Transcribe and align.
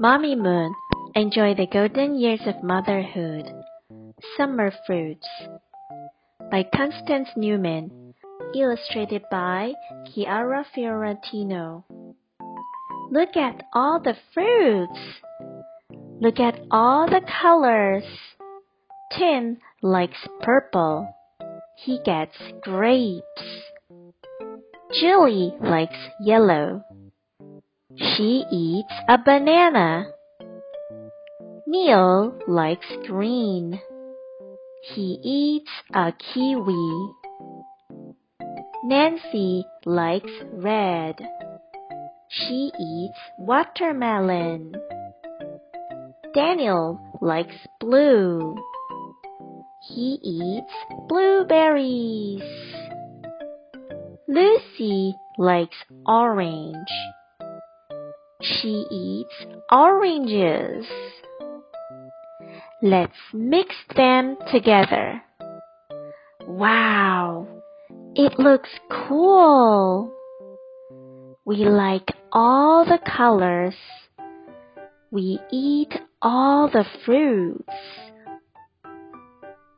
Mamimoon, 0.00 0.72
enjoy 1.14 1.52
the 1.52 1.66
golden 1.66 2.18
years 2.18 2.40
of 2.46 2.62
motherhood. 2.62 3.52
Summer 4.34 4.72
Fruits 4.86 5.28
by 6.50 6.64
Constance 6.74 7.28
Newman, 7.36 8.14
illustrated 8.54 9.22
by 9.30 9.74
Chiara 10.06 10.64
Fiorentino. 10.74 11.84
Look 13.10 13.36
at 13.36 13.62
all 13.74 14.00
the 14.00 14.16
fruits. 14.32 14.98
Look 16.18 16.40
at 16.40 16.58
all 16.70 17.06
the 17.06 17.20
colors. 17.42 18.04
Tim 19.18 19.58
likes 19.82 20.26
purple. 20.40 21.14
He 21.76 22.00
gets 22.06 22.38
grapes. 22.62 23.22
Julie 24.98 25.52
likes 25.60 26.08
yellow. 26.22 26.82
She 28.00 28.46
eats 28.50 28.92
a 29.10 29.18
banana. 29.18 30.06
Neil 31.66 32.34
likes 32.48 32.86
green. 33.06 33.78
He 34.94 35.18
eats 35.22 35.70
a 35.92 36.10
kiwi. 36.12 37.12
Nancy 38.84 39.66
likes 39.84 40.32
red. 40.50 41.16
She 42.30 42.72
eats 42.80 43.18
watermelon. 43.38 44.74
Daniel 46.34 46.98
likes 47.20 47.56
blue. 47.80 48.56
He 49.88 50.18
eats 50.22 50.72
blueberries. 51.06 52.40
Lucy 54.26 55.14
likes 55.36 55.76
orange. 56.06 56.88
She 58.58 58.84
eats 58.90 59.46
oranges. 59.70 60.84
Let's 62.82 63.16
mix 63.32 63.74
them 63.94 64.36
together. 64.50 65.22
Wow, 66.46 67.46
it 68.14 68.38
looks 68.38 68.70
cool. 68.90 70.12
We 71.44 71.64
like 71.64 72.10
all 72.32 72.84
the 72.84 72.98
colors. 72.98 73.74
We 75.12 75.38
eat 75.52 75.92
all 76.20 76.68
the 76.68 76.84
fruits. 77.04 77.64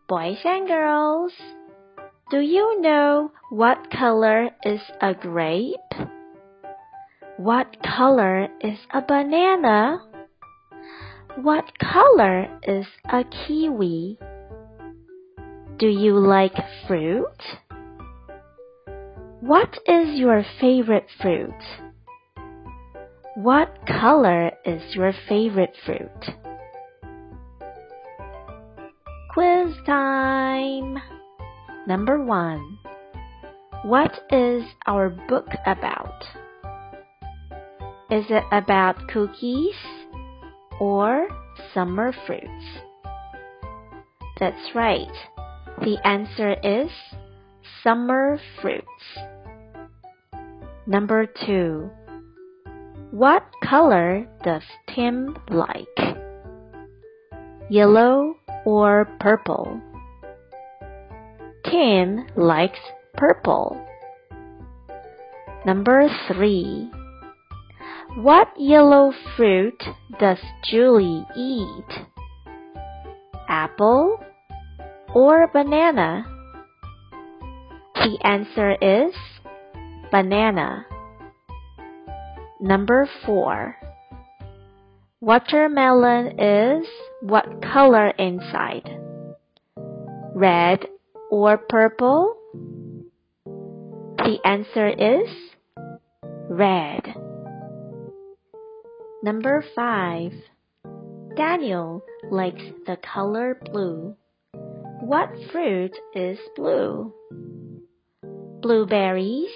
Boys 0.09 0.39
and 0.45 0.67
girls, 0.67 1.33
do 2.31 2.41
you 2.41 2.81
know 2.81 3.33
what 3.51 3.91
color 3.91 4.51
is 4.65 4.81
a 5.01 5.15
grape? 5.15 5.82
What 7.43 7.77
color 7.83 8.47
is 8.61 8.79
a 8.95 9.03
banana? 9.03 9.99
What 11.35 11.65
color 11.81 12.47
is 12.63 12.87
a 13.13 13.25
kiwi? 13.25 14.17
Do 15.77 15.89
you 15.89 16.21
like 16.21 16.55
fruit? 16.87 17.43
What 19.41 19.77
is 19.87 20.21
your 20.21 20.45
favorite 20.61 21.09
fruit? 21.21 21.61
What 23.35 23.77
color 23.89 24.53
is 24.65 24.95
your 24.95 25.13
favorite 25.29 25.75
fruit? 25.85 26.37
Quiz 29.35 29.75
time! 29.85 30.97
Number 31.89 32.23
one. 32.23 32.79
What 33.83 34.13
is 34.31 34.63
our 34.87 35.11
book 35.11 35.49
about? 35.67 36.23
Is 38.13 38.27
it 38.29 38.45
about 38.53 39.09
cookies 39.09 39.75
or 40.79 41.29
summer 41.73 42.13
fruits? 42.27 42.67
That's 44.39 44.75
right. 44.75 45.09
The 45.81 45.97
answer 46.05 46.55
is 46.63 46.91
summer 47.83 48.39
fruits. 48.61 48.85
Number 50.87 51.25
two. 51.25 51.89
What 53.13 53.47
color 53.65 54.29
does 54.45 54.65
Tim 54.95 55.35
like? 55.49 55.87
Yellow 57.71 58.35
or 58.67 59.09
purple? 59.21 59.81
Tim 61.65 62.27
likes 62.37 62.79
purple. 63.15 63.83
Number 65.65 66.11
three. 66.29 66.91
What 68.17 68.49
yellow 68.59 69.11
fruit 69.37 69.83
does 70.21 70.39
Julie 70.65 71.25
eat? 71.35 72.07
Apple 73.49 74.19
or 75.15 75.49
banana? 75.51 76.27
The 77.95 78.19
answer 78.23 78.77
is 78.83 79.15
banana. 80.11 80.85
Number 82.61 83.09
4. 83.25 83.77
Watermelon 85.23 86.39
is 86.39 86.87
what 87.23 87.63
color 87.63 88.09
inside? 88.11 88.91
Red 90.35 90.87
or 91.31 91.57
purple? 91.57 92.37
The 94.19 94.39
answer 94.45 94.89
is 94.89 95.31
red. 96.51 97.12
Number 99.25 99.65
5. 99.77 100.33
Daniel 101.37 102.03
likes 102.29 102.65
the 102.87 102.97
color 102.97 103.57
blue. 103.71 104.17
What 105.01 105.29
fruit 105.53 105.97
is 106.13 106.41
blue? 106.57 107.15
Blueberries 108.63 109.53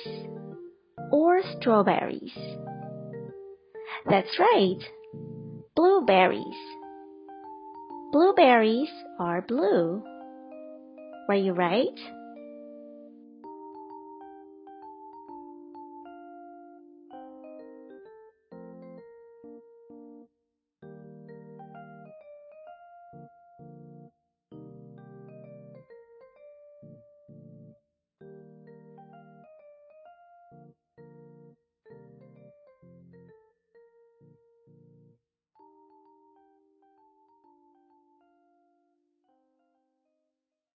or 1.11 1.41
strawberries? 1.59 2.33
That's 4.09 4.39
right. 4.39 4.79
Blueberries. 5.75 6.45
Blueberries 8.13 8.91
are 9.19 9.43
blue. 9.43 10.01
Were 11.29 11.35
you 11.35 11.53
right? 11.53 11.99